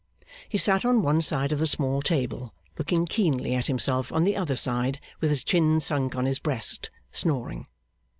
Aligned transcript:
He 0.49 0.57
sat 0.57 0.83
on 0.83 1.03
one 1.03 1.21
side 1.21 1.51
of 1.51 1.59
the 1.59 1.67
small 1.67 2.01
table, 2.01 2.55
looking 2.79 3.05
keenly 3.05 3.53
at 3.53 3.67
himself 3.67 4.11
on 4.11 4.23
the 4.23 4.35
other 4.35 4.55
side 4.55 4.99
with 5.19 5.29
his 5.29 5.43
chin 5.43 5.79
sunk 5.79 6.15
on 6.15 6.25
his 6.25 6.39
breast, 6.39 6.89
snoring. 7.11 7.67